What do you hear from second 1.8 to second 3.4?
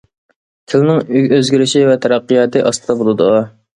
ۋە تەرەققىياتى ئاستا بولىدۇ.